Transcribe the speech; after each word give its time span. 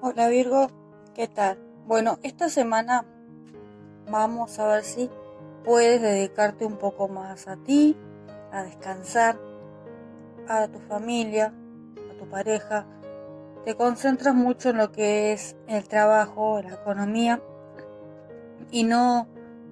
Hola 0.00 0.28
Virgo, 0.28 0.68
¿qué 1.12 1.26
tal? 1.26 1.58
Bueno, 1.88 2.20
esta 2.22 2.48
semana 2.48 3.04
vamos 4.08 4.56
a 4.60 4.68
ver 4.68 4.84
si 4.84 5.10
puedes 5.64 6.00
dedicarte 6.00 6.64
un 6.64 6.76
poco 6.76 7.08
más 7.08 7.48
a 7.48 7.56
ti, 7.56 7.96
a 8.52 8.62
descansar, 8.62 9.40
a 10.46 10.68
tu 10.68 10.78
familia, 10.78 11.52
a 12.12 12.16
tu 12.16 12.30
pareja. 12.30 12.86
Te 13.64 13.74
concentras 13.74 14.36
mucho 14.36 14.70
en 14.70 14.76
lo 14.76 14.92
que 14.92 15.32
es 15.32 15.56
el 15.66 15.88
trabajo, 15.88 16.62
la 16.62 16.74
economía 16.74 17.42
y 18.70 18.84
no, 18.84 19.26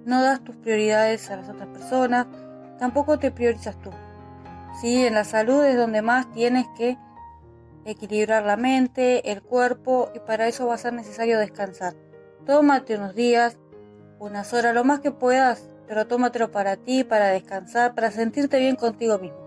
no 0.05 0.23
das 0.23 0.43
tus 0.43 0.57
prioridades 0.57 1.31
a 1.31 1.37
las 1.37 1.49
otras 1.51 1.69
personas, 1.69 2.27
tampoco 2.81 3.21
te 3.21 3.31
priorizas 3.31 3.81
tú. 3.81 3.91
Sí, 4.81 5.07
en 5.07 5.15
la 5.15 5.23
salud 5.23 5.63
es 5.65 5.77
donde 5.77 6.03
más 6.03 6.33
tienes 6.33 6.67
que 6.77 6.99
equilibrar 7.87 8.45
la 8.45 8.57
mente, 8.57 9.31
el 9.31 9.43
cuerpo 9.43 10.11
y 10.15 10.19
para 10.19 10.49
eso 10.49 10.67
va 10.67 10.75
a 10.75 10.79
ser 10.79 10.93
necesario 10.93 11.39
descansar. 11.39 11.95
Tómate 12.45 12.97
unos 12.97 13.15
días, 13.15 13.59
unas 14.19 14.53
horas, 14.53 14.75
lo 14.75 14.85
más 14.85 15.01
que 15.01 15.13
puedas, 15.13 15.71
pero 15.87 16.07
tómatelo 16.07 16.51
para 16.51 16.77
ti, 16.77 17.05
para 17.05 17.29
descansar, 17.29 17.95
para 17.95 18.11
sentirte 18.11 18.59
bien 18.59 18.77
contigo 18.77 19.19
mismo. 19.19 19.39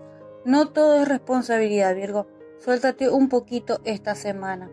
No 0.44 0.68
todo 0.70 1.02
es 1.02 1.08
responsabilidad, 1.08 1.94
Virgo. 1.94 2.26
Suéltate 2.58 3.10
un 3.10 3.28
poquito 3.28 3.80
esta 3.84 4.14
semana. 4.14 4.70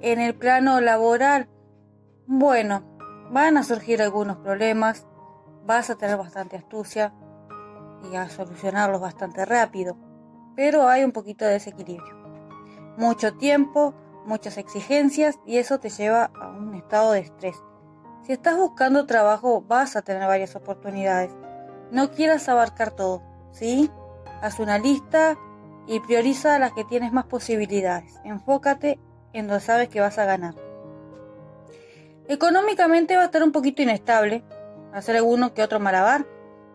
En 0.00 0.20
el 0.20 0.34
plano 0.34 0.80
laboral, 0.80 1.48
bueno, 2.26 2.82
van 3.30 3.56
a 3.56 3.62
surgir 3.62 4.02
algunos 4.02 4.38
problemas, 4.38 5.06
vas 5.66 5.90
a 5.90 5.96
tener 5.96 6.16
bastante 6.16 6.56
astucia 6.56 7.12
y 8.10 8.16
a 8.16 8.28
solucionarlos 8.28 9.00
bastante 9.00 9.44
rápido, 9.44 9.96
pero 10.56 10.88
hay 10.88 11.04
un 11.04 11.12
poquito 11.12 11.44
de 11.44 11.52
desequilibrio 11.52 12.19
mucho 12.96 13.34
tiempo, 13.34 13.94
muchas 14.26 14.58
exigencias 14.58 15.38
y 15.46 15.58
eso 15.58 15.80
te 15.80 15.90
lleva 15.90 16.30
a 16.40 16.48
un 16.48 16.74
estado 16.74 17.12
de 17.12 17.20
estrés. 17.20 17.56
Si 18.22 18.32
estás 18.32 18.56
buscando 18.56 19.06
trabajo 19.06 19.62
vas 19.62 19.96
a 19.96 20.02
tener 20.02 20.26
varias 20.26 20.54
oportunidades. 20.56 21.32
No 21.90 22.10
quieras 22.10 22.48
abarcar 22.48 22.92
todo, 22.92 23.22
¿sí? 23.50 23.90
Haz 24.42 24.60
una 24.60 24.78
lista 24.78 25.36
y 25.86 26.00
prioriza 26.00 26.58
las 26.58 26.72
que 26.72 26.84
tienes 26.84 27.12
más 27.12 27.26
posibilidades. 27.26 28.20
Enfócate 28.24 29.00
en 29.32 29.48
donde 29.48 29.64
sabes 29.64 29.88
que 29.88 30.00
vas 30.00 30.18
a 30.18 30.24
ganar. 30.24 30.54
Económicamente 32.28 33.16
va 33.16 33.22
a 33.22 33.26
estar 33.26 33.42
un 33.42 33.50
poquito 33.50 33.82
inestable, 33.82 34.44
hacer 34.92 35.16
alguno 35.16 35.52
que 35.52 35.64
otro 35.64 35.80
malabar, 35.80 36.26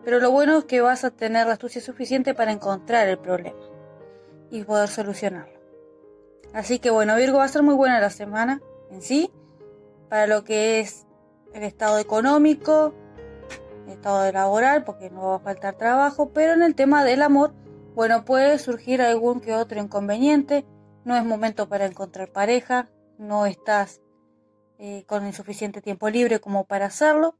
pero 0.04 0.20
lo 0.20 0.30
bueno 0.30 0.58
es 0.58 0.64
que 0.66 0.82
vas 0.82 1.04
a 1.04 1.10
tener 1.10 1.46
la 1.46 1.54
astucia 1.54 1.80
suficiente 1.80 2.34
para 2.34 2.52
encontrar 2.52 3.08
el 3.08 3.18
problema 3.18 3.58
y 4.50 4.64
poder 4.64 4.88
solucionarlo. 4.88 5.55
Así 6.52 6.78
que 6.78 6.90
bueno, 6.90 7.16
Virgo 7.16 7.38
va 7.38 7.44
a 7.44 7.48
ser 7.48 7.62
muy 7.62 7.74
buena 7.74 8.00
la 8.00 8.10
semana 8.10 8.60
en 8.90 9.02
sí, 9.02 9.30
para 10.08 10.26
lo 10.26 10.44
que 10.44 10.80
es 10.80 11.06
el 11.52 11.62
estado 11.62 11.98
económico, 11.98 12.94
el 13.86 13.92
estado 13.92 14.30
laboral, 14.32 14.84
porque 14.84 15.10
no 15.10 15.28
va 15.28 15.36
a 15.36 15.40
faltar 15.40 15.76
trabajo, 15.76 16.30
pero 16.30 16.52
en 16.52 16.62
el 16.62 16.74
tema 16.74 17.04
del 17.04 17.22
amor, 17.22 17.54
bueno, 17.94 18.24
puede 18.24 18.58
surgir 18.58 19.00
algún 19.02 19.40
que 19.40 19.54
otro 19.54 19.80
inconveniente, 19.80 20.66
no 21.04 21.16
es 21.16 21.24
momento 21.24 21.68
para 21.68 21.86
encontrar 21.86 22.30
pareja, 22.30 22.88
no 23.18 23.46
estás 23.46 24.00
eh, 24.78 25.04
con 25.06 25.26
insuficiente 25.26 25.80
tiempo 25.80 26.10
libre 26.10 26.40
como 26.40 26.64
para 26.64 26.86
hacerlo, 26.86 27.36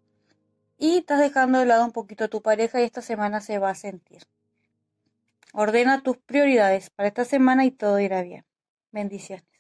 y 0.78 0.98
estás 0.98 1.20
dejando 1.20 1.58
de 1.58 1.66
lado 1.66 1.84
un 1.84 1.92
poquito 1.92 2.24
a 2.24 2.28
tu 2.28 2.42
pareja 2.42 2.80
y 2.80 2.84
esta 2.84 3.02
semana 3.02 3.40
se 3.40 3.58
va 3.58 3.70
a 3.70 3.74
sentir. 3.74 4.22
Ordena 5.52 6.02
tus 6.02 6.18
prioridades 6.18 6.90
para 6.90 7.08
esta 7.08 7.24
semana 7.24 7.64
y 7.64 7.70
todo 7.70 7.98
irá 7.98 8.22
bien. 8.22 8.44
Bendiciones. 8.92 9.55